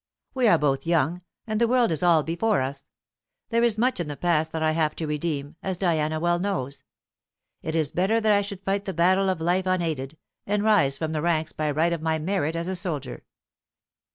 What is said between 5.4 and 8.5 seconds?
as Diana well knows. It is better that I